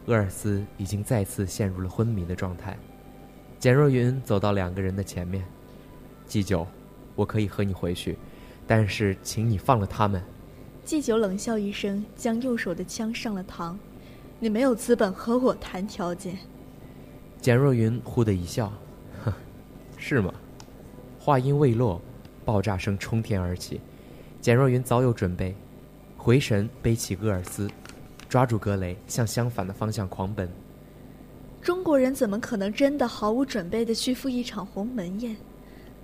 [0.05, 2.77] 厄尔斯已经再次陷入了昏迷的状态。
[3.57, 5.43] 简若云走到两个人的前面，
[6.29, 6.65] 祭酒，
[7.15, 8.15] 我可以和你回去，
[8.67, 10.21] 但是请你放了他们。
[10.85, 13.75] 祭酒冷笑一声，将右手的枪上了膛。
[14.39, 16.37] 你没有资本和我谈条件。
[17.41, 18.71] 简若云忽的一笑，
[19.25, 19.33] 哼，
[19.97, 20.31] 是吗？
[21.19, 21.99] 话音未落，
[22.45, 23.81] 爆炸声冲天而起。
[24.39, 25.55] 简若云早有准备，
[26.15, 27.69] 回神背起厄尔斯，
[28.29, 30.47] 抓住格雷，向相反的方向狂奔。
[31.61, 35.35] 中国人怎么可能真的毫无准备地去赴一场鸿门宴？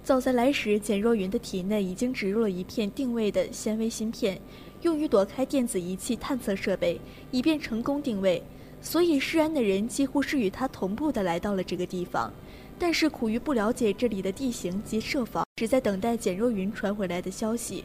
[0.06, 4.39] 早在来时，简若云的体内已经植入了一片定位的纤维芯片，
[4.84, 8.44] 用于躲开电子仪器探测设备，以便成功定位。
[8.80, 12.32] 所以，施安的人几乎是与他同步的来到了这个地方，
[12.78, 17.84] 但是苦于不了解这里的地形及设防，只在等待简若云传回来的消息。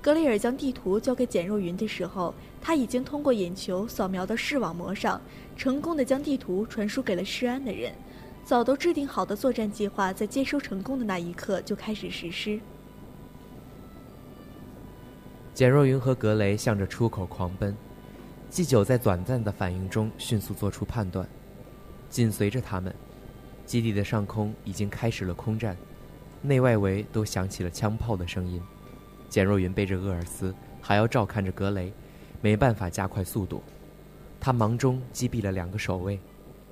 [0.00, 5.20] 格雷尔将地图交给简若云的时候，他已经通过眼球扫描到视网膜上，
[5.56, 7.92] 成功的将地图传输给了施安的人。
[8.46, 12.60] 早都制定好的作战计划，在接收成功的那一刻就开始实施。
[15.52, 17.76] 简若云和格雷向着出口狂奔，
[18.48, 21.28] 祭酒在短暂的反应中迅速做出判断，
[22.08, 22.94] 紧随着他们。
[23.64, 25.76] 基地的上空已经开始了空战，
[26.40, 28.62] 内外围都响起了枪炮的声音。
[29.28, 31.92] 简若云背着厄尔斯，还要照看着格雷，
[32.40, 33.60] 没办法加快速度。
[34.38, 36.20] 他忙中击毙了两个守卫，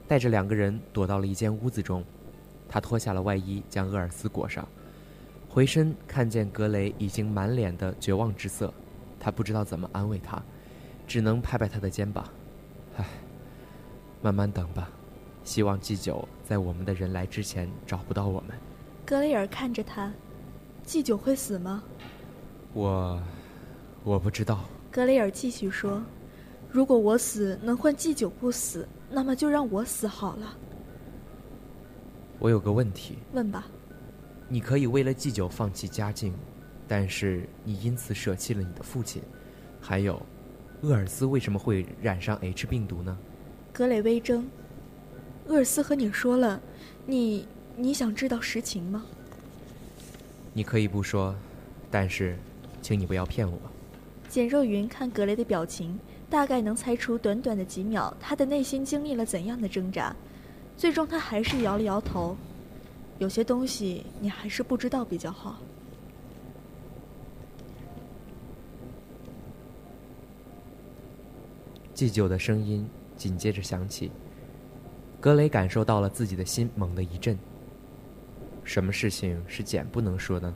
[0.06, 2.04] 带着两个人躲到了一间屋子中。
[2.68, 4.66] 他脱下了外衣，将厄尔斯裹上，
[5.48, 8.72] 回身看见格雷已经满脸的绝望之色，
[9.20, 10.42] 他不知道怎么安慰他，
[11.06, 12.28] 只能拍拍他的肩膀
[12.96, 13.06] ：“唉，
[14.22, 14.88] 慢慢等吧，
[15.44, 18.56] 希望祭酒在我们的人来之前找不到我们。”
[19.06, 20.12] 格雷尔看着他，
[20.82, 21.84] 祭酒会死吗？
[22.72, 23.22] 我，
[24.02, 24.64] 我不知道。
[24.90, 26.02] 格雷尔继续说
[26.72, 30.56] ：“如果我死能换祭酒不死，那么就让我死好了。
[32.38, 33.66] 我有个问题，问吧。
[34.48, 36.34] 你可以为了祭酒放弃家境，
[36.88, 39.22] 但是你因此舍弃了你的父亲。
[39.80, 40.20] 还有，
[40.82, 43.16] 厄尔斯为什么会染上 H 病毒呢？”
[43.72, 44.44] 格雷微怔。
[45.46, 46.60] 厄尔斯和你说了，
[47.06, 47.46] 你
[47.76, 49.04] 你想知道实情吗？
[50.52, 51.34] 你可以不说，
[51.90, 52.36] 但是。
[52.82, 53.58] 请你不要骗我。
[54.28, 55.98] 简若云看格雷的表情，
[56.34, 60.12] 大概能猜出短短的几秒他的内心经历了怎样的挣扎。
[60.76, 62.36] 最终，他还是摇了摇头。
[63.20, 65.60] 有些东西你还是不知道比较好。
[71.94, 72.84] 祭酒的声音
[73.16, 74.10] 紧接着响起，
[75.20, 77.38] 格雷感受到了自己的心猛地一震。
[78.64, 80.52] 什么事情是简不能说的？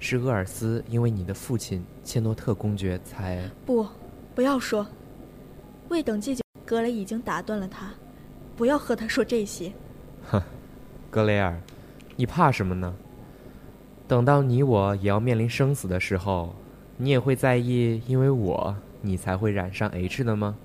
[0.00, 3.86] 是厄尔斯因为你的父亲切诺特公爵才不，
[4.40, 4.86] 不要说。
[5.90, 7.92] 未等祭酒，格雷已经打断了他，
[8.56, 9.70] 不要和他说这些。
[10.30, 10.42] 哼，
[11.10, 11.60] 格雷尔，
[12.16, 12.96] 你怕什么呢？
[14.08, 16.54] 等到你我也要面临生死的时候，
[16.96, 20.56] 你也会在意因为我你才会染上 H 的吗？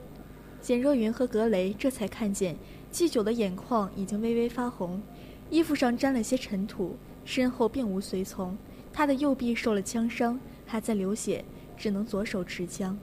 [0.61, 2.55] 简若云和格雷这才看见
[2.91, 5.01] 祭酒的眼眶已经微微发红，
[5.49, 8.57] 衣服上沾了些尘土，身后并无随从。
[8.93, 11.43] 他的右臂受了枪伤，还在流血，
[11.75, 12.97] 只能左手持枪。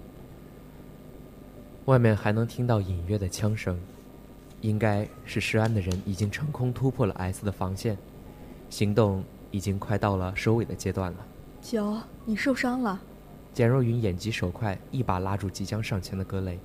[1.87, 3.77] 外面还能听到隐约的枪声，
[4.61, 7.99] 应该是施安的人已经成功突破了 S 的防线，
[8.71, 11.27] 行动已经快到了收尾的阶段了。
[11.61, 13.01] 九，你受伤了。
[13.53, 16.59] 简若云眼疾手快，一把拉住即将上前的格雷，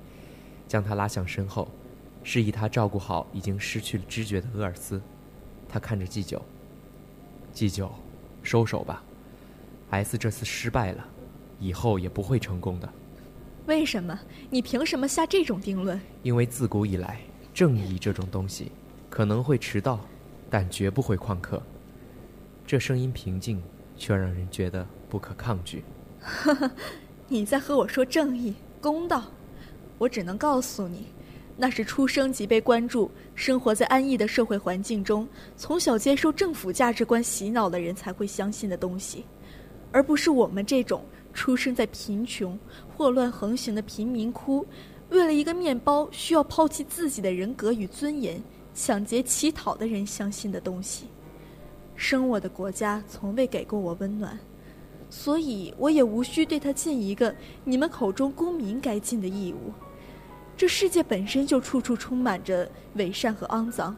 [0.68, 1.68] 将他拉向身后，
[2.22, 5.02] 示意他照顾好已经失去了知觉的厄尔斯。
[5.68, 6.40] 他看着祭酒，
[7.52, 7.90] 祭酒，
[8.42, 9.02] 收手吧。
[9.90, 11.04] S 这次失败了，
[11.58, 12.88] 以后也不会成功的。
[13.68, 14.18] 为什么？
[14.48, 16.00] 你凭什么下这种定论？
[16.22, 17.20] 因为自古以来，
[17.52, 18.72] 正义这种东西
[19.10, 20.00] 可能会迟到，
[20.48, 21.62] 但绝不会旷课。
[22.66, 23.62] 这声音平静，
[23.94, 25.84] 却让人觉得不可抗拒。
[26.18, 26.70] 呵呵，
[27.28, 29.24] 你在和我说正义、公道？
[29.98, 31.04] 我只能告诉你，
[31.54, 39.26] 那是出生即被关注、生活在安逸的社会环境中、从小接受政府价值观洗脑的人才会相信的东西。
[39.92, 41.02] 而不是我们这种
[41.38, 42.58] 出生在贫穷、
[42.96, 44.66] 祸乱横行的贫民窟，
[45.10, 48.42] 为了一个面包需要抛弃自己的人格与尊严、
[48.74, 51.06] 抢劫乞讨的人相信的东西。
[51.94, 54.36] 生我的国家从未给过我温暖，
[55.08, 57.32] 所以我也无需对他尽一个
[57.62, 59.72] 你们口中公民该尽的义务。
[60.56, 63.96] 这世界本身就处处充满着伪善和肮脏。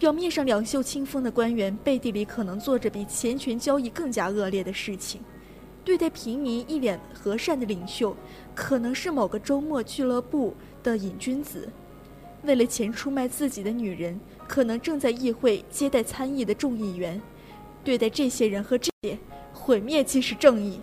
[0.00, 5.20] 表面上两袖清风的官员，背地里可能做着比钱权交易更加恶劣的事情；
[5.86, 8.16] 对待平民一脸和善的领袖，
[8.56, 11.70] 可能是某个周末俱乐部的瘾君子。
[12.42, 14.18] 为了钱出卖自己的女人，
[14.48, 17.22] 可能正在议会接待参议的众议员。
[17.84, 19.16] 对待这些人和这些，
[19.52, 20.80] 毁灭即是正义。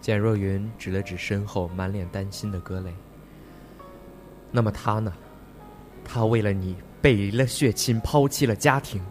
[0.00, 2.94] 简若云指了指身后满脸担心的格雷。
[4.50, 5.12] 那么他呢？
[6.02, 9.02] 他为了你背离了血亲，抛弃了家庭，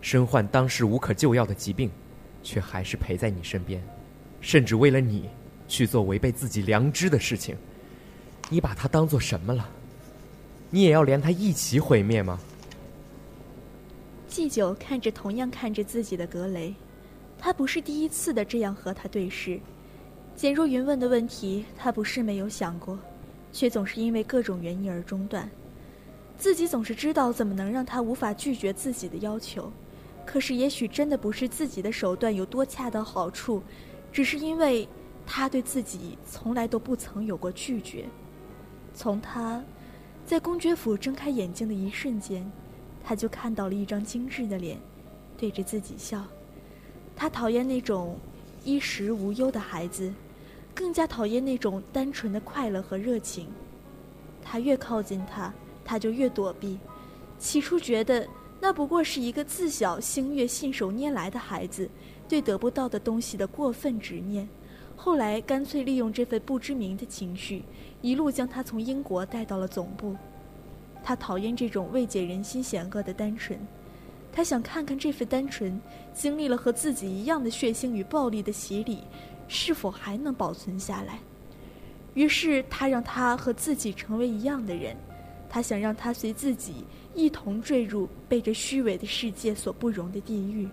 [0.00, 1.90] 身患当时无可救药的疾病，
[2.42, 3.82] 却还是陪在你身边，
[4.40, 5.28] 甚至为了你
[5.68, 7.56] 去做违背自己良知的事情。
[8.48, 9.68] 你把他当做什么了？
[10.70, 12.38] 你也要连他一起毁灭吗？
[14.28, 16.74] 祭酒看着同样看着自己的格雷，
[17.38, 19.58] 他不是第一次的这样和他对视。
[20.36, 22.98] 简若云问的问题，他不是没有想过，
[23.52, 25.50] 却总是因为各种原因而中断。
[26.38, 29.70] 自己总是知道怎么能让他无法拒绝自己的要求，
[30.30, 33.60] 可是也许真的不是自己的手段有多恰到好处，
[34.12, 34.88] 只是因为
[35.26, 38.04] 他对自己从来都不曾有过拒绝。
[38.94, 39.60] 从他
[40.24, 42.48] 在公爵府睁开眼睛的一瞬间。
[43.02, 44.78] 他就看到了一张精致的脸，
[45.36, 46.22] 对着自己笑。
[47.16, 48.16] 他讨厌那种
[48.62, 50.12] 衣食无忧的孩子，
[50.74, 53.48] 更加讨厌那种单纯的快乐和热情。
[54.42, 55.52] 他越靠近他，
[55.82, 56.78] 他就越躲避。
[57.38, 58.28] 起初觉得
[58.60, 61.88] 那不过是一个自小星月信手拈来的孩子，
[62.28, 64.46] 对得不到的东西的过分执念。
[64.94, 67.64] 后来干脆利用这份不知名的情绪，
[68.02, 70.14] 一路将他从英国带到了总部。
[71.02, 73.58] 他讨厌这种未解人心险恶的单纯，
[74.30, 75.80] 他想看看这份单纯
[76.12, 78.98] 经历了和自己一样的血腥与暴力的洗礼，
[79.48, 81.18] 是否还能保存下来。
[82.12, 84.94] 于是他让他和自己成为一样的人，
[85.50, 86.84] 他想让他随自己
[87.14, 90.66] 一同坠入被这虚伪的世界所不容的地狱。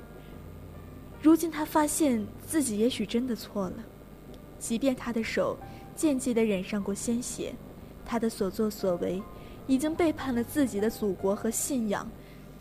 [1.21, 3.83] 如今他发现自己也许真的错了，
[4.57, 5.57] 即便他的手
[5.95, 7.53] 渐渐地染上过鲜血，
[8.05, 9.21] 他的所作所为。
[9.69, 12.09] 已经背叛了自己的祖国和信仰，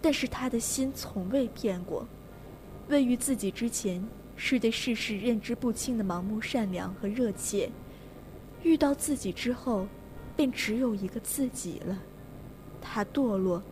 [0.02, 2.04] 但是他的心从未变过。
[2.88, 4.04] 位于自己之前，
[4.34, 7.68] 是对世事认知不清的盲目善良和热切；
[8.64, 9.86] 遇到自己之后，
[10.36, 11.98] 便只有一个自己了。
[12.80, 13.62] 他堕落，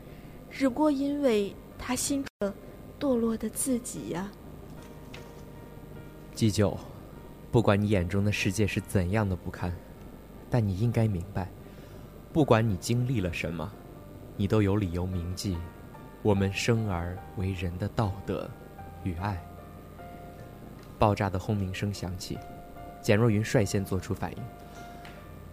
[0.51, 2.53] 只不过因为他心中
[2.99, 4.31] 堕落的自己呀。
[6.35, 6.77] 祭酒，
[7.53, 9.73] 不管你眼中的世界是怎样的不堪，
[10.51, 11.49] 但你应该明白。
[12.33, 13.71] 不管你经历了什么，
[14.37, 15.57] 你都有理由铭记
[16.23, 18.51] 我们生而为人的道德
[19.05, 19.41] 与爱。
[20.99, 22.39] 爆炸的轰鸣声响起，
[23.01, 24.43] 简若云率先做出反应：“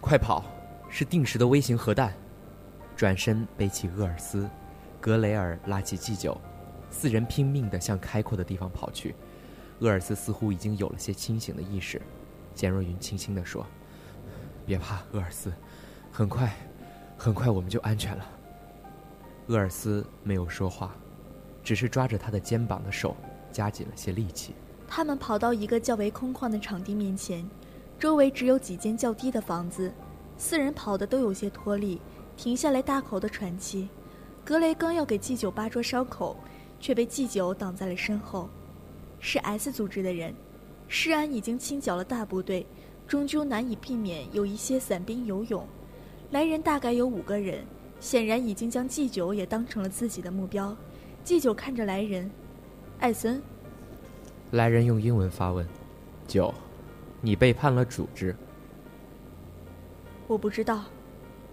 [0.00, 0.44] 快跑！
[0.92, 2.14] 是定时的微型核弹！”
[2.94, 4.48] 转身背起厄尔斯，
[5.00, 6.40] 格雷尔拉起祭酒，
[6.90, 9.14] 四人拼命地向开阔的地方跑去。
[9.80, 12.00] 厄尔斯似乎已经有了些清醒的意识，
[12.54, 13.66] 简若云轻轻地说
[14.64, 15.50] ：“别怕，厄尔斯，
[16.12, 16.54] 很快。”
[17.18, 18.26] 很快我们就安全了。
[19.46, 20.92] 厄尔斯没有说话，
[21.62, 23.16] 只是抓着他的肩膀的手
[23.52, 24.56] 加紧了些力气。
[24.88, 27.48] 他们跑到一个较为空旷的场地面前，
[27.96, 29.92] 周围只有几间较低的房子。
[30.36, 32.00] 四人跑得都有些脱力，
[32.36, 33.88] 停下来大口的喘气。
[34.44, 36.36] 格雷刚要给祭酒扒桌伤口，
[36.80, 38.48] 却被祭酒挡在了身后。
[39.20, 40.34] 是 S 组织的人，
[40.88, 42.66] 施安已经清剿了大部队，
[43.06, 45.64] 终究难以避免有一些散兵游勇。
[46.32, 47.64] 来人大概有五个人，
[48.00, 50.76] 显然已经将祭酒也当成了自己的目标。
[51.22, 52.28] 祭酒看着来人，
[52.98, 53.40] 艾森。
[54.50, 55.64] 来人用英文发问
[56.26, 56.52] ：“九，
[57.20, 58.34] 你背叛了组织？”
[60.32, 60.84] 我不知道，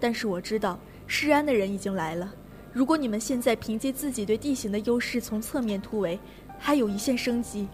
[0.00, 2.32] 但是我知道施安的人已经来了。
[2.72, 6.18] 如果你们现在凭借自己对地形的优势从侧面突围，
[6.58, 7.68] 还有一线生机。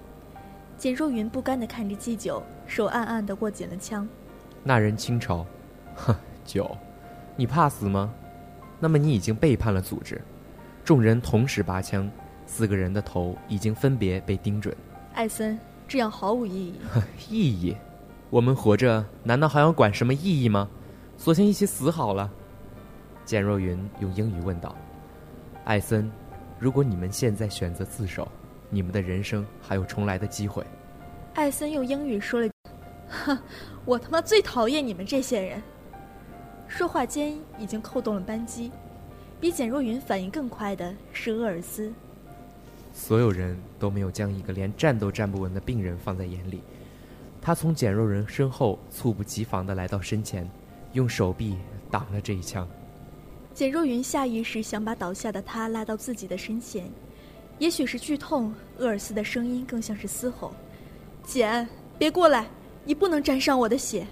[0.76, 4.06] 简若云不甘地看着祭酒，手暗暗地握紧了枪。
[4.64, 5.44] 那人轻嘲
[5.94, 6.76] ：“哼，九。”
[7.36, 8.12] 你怕死吗？
[8.80, 10.20] 那么你已经背叛了组织。
[10.84, 12.10] 众人同时拔枪，
[12.46, 14.74] 四个人的头已经分别被盯准。
[15.14, 16.74] 艾森，这样毫无意义。
[17.28, 17.76] 意义？
[18.28, 20.68] 我们活着难道还要管什么意义吗？
[21.16, 22.30] 索性一起死好了。
[23.24, 24.74] 简若云用英语问道
[25.64, 26.10] ：“艾森，
[26.58, 28.28] 如果你们现在选择自首，
[28.70, 30.64] 你们的人生还有重来的机会。”
[31.34, 32.48] 艾森用英语说了
[33.08, 33.38] ：“哼，
[33.84, 35.60] 我他妈最讨厌你们这些人。”
[36.68, 38.70] 说话间已经扣动了扳机，
[39.40, 41.92] 比简若云反应更快的是厄尔斯。
[42.92, 46.62] 所有人都没有将一个连站都站不稳的病人放在眼里。
[47.42, 50.48] 他从简若云身后猝不及防地来到身前，
[50.96, 51.56] 用手臂
[51.90, 52.66] 挡了这一枪。
[53.52, 56.90] 简若云下意识想把倒下的他拉到自己的身前，
[57.58, 60.54] 也许是剧痛，厄尔斯的声音更像是嘶吼
[61.22, 61.68] ：“简，
[61.98, 62.46] 别过来，
[62.82, 64.06] 你不能沾上我的血。”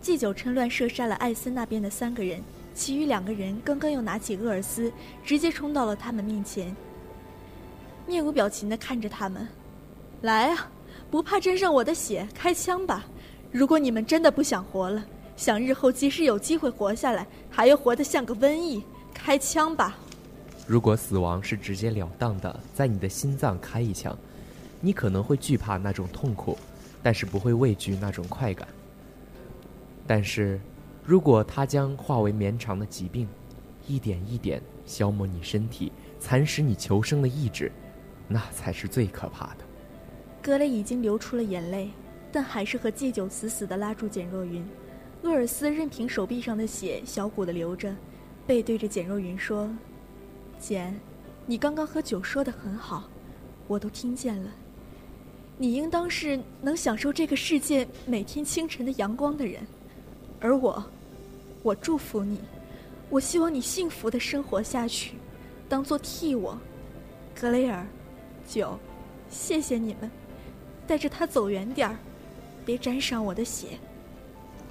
[0.00, 2.40] 祭酒趁乱射杀了艾森那边的三个人，
[2.72, 4.92] 其余两个人刚刚又拿起厄尔斯，
[5.24, 6.74] 直接冲到了他们面前，
[8.06, 9.46] 面无表情地看着他们。
[10.22, 10.70] 来啊，
[11.10, 13.04] 不怕沾上我的血，开枪吧！
[13.50, 15.04] 如果你们真的不想活了，
[15.40, 18.84] 想日后即使有机会活下来，还要活得像个瘟疫，
[19.14, 19.96] 开枪吧！
[20.66, 24.14] 如果死亡是直截了当的在你的心脏开一枪，
[24.82, 26.58] 你可能会惧怕那种痛苦，
[27.02, 28.68] 但是不会畏惧那种快感。
[30.06, 30.60] 但是，
[31.02, 33.26] 如果它将化为绵长的疾病，
[33.86, 37.72] 一点一点消磨你身体，蚕食你求生的意志，
[38.28, 39.64] 那才是最可怕的。
[40.42, 41.88] 格雷已经流出了眼泪，
[42.30, 44.62] 但还是和祭酒死死地拉住简若云。
[45.22, 47.94] 厄尔斯任凭手臂上的血小股的流着，
[48.46, 49.68] 背对着简若云说
[50.58, 50.98] ：“简，
[51.44, 53.04] 你刚刚和酒说的很好，
[53.66, 54.50] 我都听见了。
[55.58, 59.60] 你应当是能享受这个世界每天清晨的阳光的人，
[60.40, 60.82] 而我，
[61.62, 62.40] 我祝福你，
[63.10, 65.16] 我希望你幸福的生活下去，
[65.68, 66.58] 当做替我，
[67.38, 67.86] 格雷尔，
[68.48, 68.78] 九，
[69.28, 70.10] 谢谢你们。”
[70.88, 71.96] 带着他走远点儿，
[72.64, 73.78] 别沾上我的血。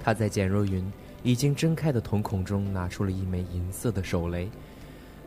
[0.02, 0.90] 他在简若云
[1.22, 4.50] 已经睁开的瞳孔中拿出了一枚银色的手雷。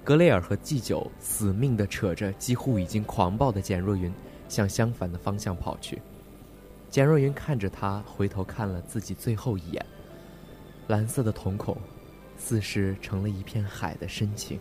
[0.03, 4.11] 格雷尔和祭酒死命地扯着几乎已经狂暴的简若云，
[4.49, 6.01] 向相反的方向跑去。
[6.89, 9.85] 简若云看着他，回头看了自己最后一眼，
[10.87, 11.77] 蓝色的瞳孔，
[12.37, 14.59] 似是成了一片海的深情，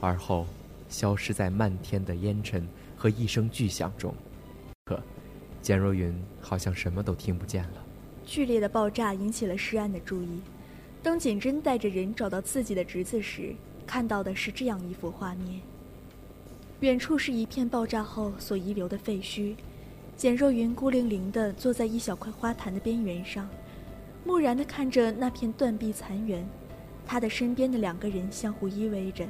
[0.00, 0.46] 而后
[0.88, 2.66] 消失在漫天的烟尘
[2.96, 4.14] 和一声巨响中。
[4.86, 5.00] 可。
[5.62, 7.83] 简若云好像什么都听不见了。
[8.24, 10.40] 剧烈的爆炸引起了施安的注意。
[11.02, 13.54] 当简真带着人找到自己的侄子时，
[13.86, 15.60] 看到的是这样一幅画面：
[16.80, 19.54] 远处是一片爆炸后所遗留的废墟，
[20.16, 23.48] 简若云孤零零地坐在一小块花坛的边缘上，
[24.24, 26.46] 木然地看着那片断壁残垣。
[27.06, 29.26] 他的身边的两个人相互依偎着，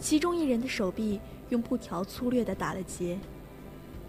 [0.00, 1.20] 其中一人的手臂
[1.50, 3.18] 用布条粗略地打了结。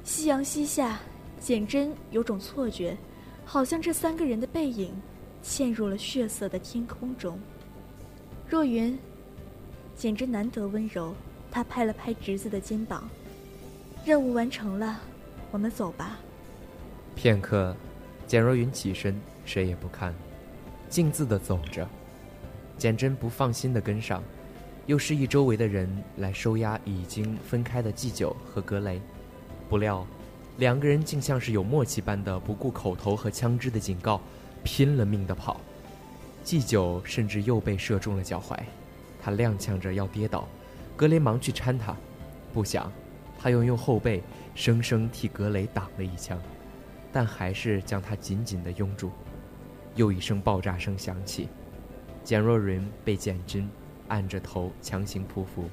[0.03, 0.99] 夕阳西下。
[1.39, 2.95] 简真有种错觉，
[3.45, 4.91] 好像这三个人的背影
[5.43, 7.39] 嵌入了血色的天空中。
[8.47, 8.97] 若云，
[9.95, 11.13] 简直难得温柔，
[11.51, 13.09] 他拍了拍侄子的肩膀
[14.05, 14.99] ：“任务完成了，
[15.51, 16.19] 我们走吧。”
[17.15, 17.75] 片刻，
[18.25, 20.13] 简若云起身，谁也不看，
[20.89, 21.87] 径自的走着。
[22.77, 24.23] 简真不放心的跟上，
[24.87, 25.87] 又示意周围的人
[26.17, 28.99] 来收押已经分开的祭酒和格雷，
[29.69, 30.05] 不料。
[30.57, 34.21] 两个人竟像是有默契般的，不顾口头和枪支的警告，
[34.63, 35.59] 拼了命的跑。
[36.43, 38.57] 祭酒甚至又被射中了脚踝，
[39.21, 40.47] 他踉跄着要跌倒，
[40.95, 41.95] 格雷忙去搀他，
[42.53, 42.91] 不想，
[43.39, 44.21] 他又用后背
[44.53, 46.39] 生生替格雷挡了一枪，
[47.11, 49.09] 但还是将他紧紧地拥住。
[49.95, 51.47] 又一声爆炸声响起，
[52.23, 53.67] 简若云被简真
[54.07, 55.69] 按着头强行匍匐，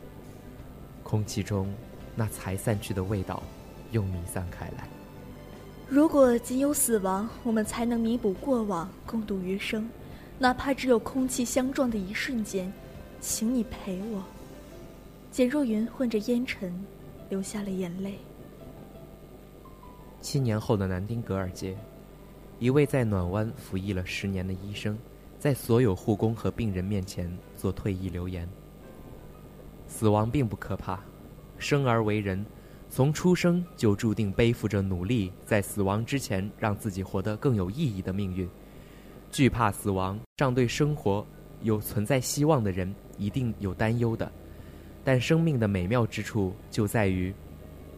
[1.03, 1.70] 空气中
[2.14, 3.43] 那才散去的味道。
[3.91, 4.88] 又弥散开来。
[5.88, 9.88] 如果仅有死亡，我们才能弥补过往，共度余生，
[10.38, 12.72] 哪怕只有空气相撞的一瞬间，
[13.20, 14.22] 请你陪我。
[15.32, 16.84] 简若云混着烟尘，
[17.28, 18.14] 流下了眼泪。
[20.20, 21.76] 七年后的南丁格尔街，
[22.59, 24.97] 一位在暖湾服役了十年的医生，
[25.38, 28.49] 在所有护工和病人面前做退役留言：
[29.88, 31.01] 死亡并不可怕，
[31.59, 32.47] 生而为人。
[32.91, 38.49] 从出生就注定背负着努力，在死亡之前让自己活得更有意义的命运。
[39.30, 41.24] 惧怕死亡，让对生活
[41.62, 44.30] 有存在希望的人一定有担忧的。
[45.05, 47.32] 但生命的美妙之处就在于，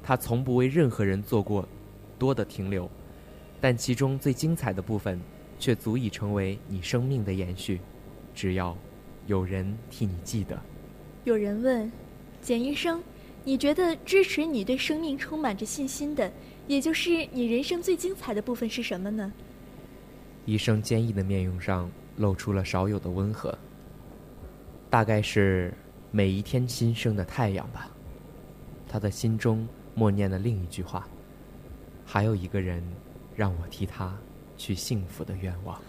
[0.03, 1.67] 它从不为任何人做过
[2.19, 2.89] 多的停留，
[3.63, 5.19] 但其中最精彩的部分，
[5.59, 7.81] 却足以成为你生命的延续。
[8.35, 8.77] 只要
[9.27, 10.61] 有人替你记得。
[11.25, 11.91] 有人问，
[12.43, 13.03] 简医生。
[13.45, 16.31] 你觉得支持你对生命充满着信心的，
[16.69, 19.33] 也就是你人生最精彩的部分是什么呢？
[20.47, 23.57] 医生坚毅的面容上露出了少有的温和。
[24.89, 25.73] 大概是
[26.11, 27.91] 每一天新生的太阳吧。
[28.89, 31.09] 他的心中默念了另一句话：
[32.05, 32.83] 还有一个人，
[33.35, 34.17] 让我替他
[34.57, 35.81] 去幸福的愿望。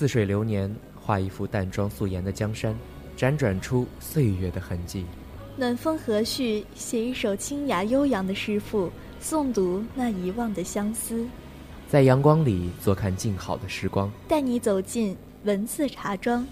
[0.00, 2.74] 似水流年，画一幅淡妆素颜的江山，
[3.18, 5.04] 辗转出岁月的痕迹。
[5.58, 8.90] 暖风和煦，写一首清雅悠扬的诗赋，
[9.22, 11.26] 诵读那遗忘的相思。
[11.86, 16.46] 在阳光里坐看静好的时光，带你走进文字茶庄。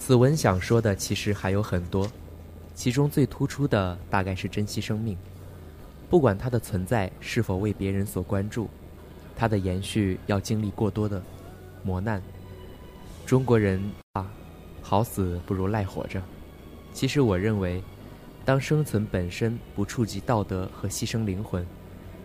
[0.00, 2.10] 此文想说的其实还有很多，
[2.74, 5.16] 其中最突出的大概是珍惜生命。
[6.10, 8.68] 不管它的存在是否为别人所关注，
[9.36, 11.22] 它的延续要经历过多的
[11.86, 12.20] 磨难。
[13.24, 13.80] 中国人
[14.14, 14.28] 啊，
[14.82, 16.20] 好死不如赖活着。
[16.92, 17.80] 其实我认为，
[18.44, 21.64] 当生存本身不触及道德和牺牲灵魂，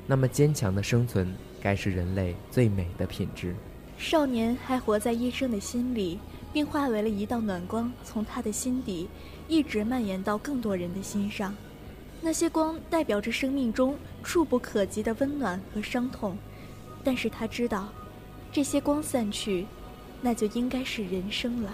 [0.07, 1.31] 那么坚强的生存
[1.61, 3.55] 该是人类最美的品质。
[3.99, 6.17] 少年还活在医生的心里，
[6.51, 9.07] 并化为了一道暖光，从他的心底
[9.47, 11.55] 一直蔓延到更多人的心上。
[12.19, 16.35] 那些光代表着生命中触不可及的温暖和伤痛，
[17.03, 17.89] 但是他知道，
[18.51, 19.65] 这些光散去，
[20.21, 21.73] 那就应该是人生了。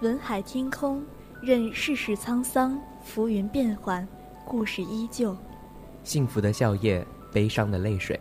[0.00, 1.04] 文海天空，
[1.42, 4.06] 任世事沧桑，浮云变幻，
[4.46, 5.36] 故事依旧。
[6.04, 8.18] 幸福的笑靥，悲伤的泪水，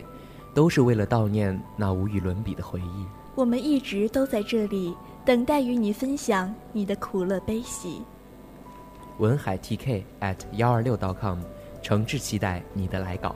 [0.53, 3.05] 都是为了悼念那无与伦比的回忆。
[3.33, 8.01] 我们一直都在这里，等待与你分享你的苦乐悲喜。
[9.19, 11.39] 文海 TK at 幺二六 .com，
[11.81, 13.33] 诚挚期待你的来稿。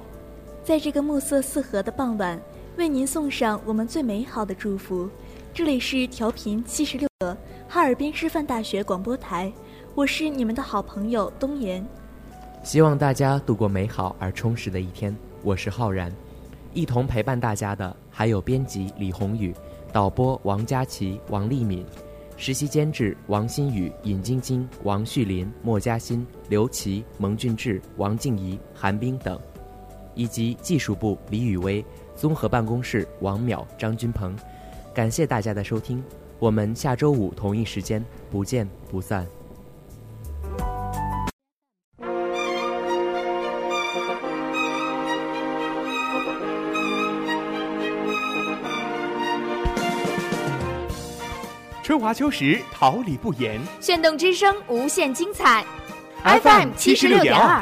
[0.66, 2.38] 在这个暮色四合的傍晚，
[2.76, 5.10] 为您送上我们最美好的祝福。
[5.54, 7.08] 这里是调频七十六。
[7.74, 9.52] 哈尔滨师范大学广播台，
[9.96, 11.84] 我是你们的好朋友东岩。
[12.62, 15.14] 希望大家度过美好而充实的一天。
[15.42, 16.14] 我是浩然，
[16.76, 19.52] 一同陪伴大家的还有编辑李宏宇、
[19.92, 21.84] 导播王佳琪、王丽敏、
[22.38, 29.40] 实习监制王新宇、尹晶晶、王旭林、莫嘉欣、刘琦、蒙俊志、王静怡、韩冰等，
[30.14, 31.84] 以及技术部李雨薇、
[32.16, 34.38] 综合办公室王淼、张军鹏。
[34.94, 36.04] 感谢大家的收听。
[36.40, 39.26] 我们下周五同一时间不见不散。
[51.82, 53.60] 春华秋实，桃李不言。
[53.82, 55.66] 炫动之声，无限精彩。
[56.24, 57.62] FM 七十六点二。